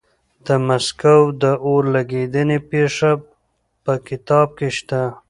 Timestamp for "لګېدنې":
1.95-2.59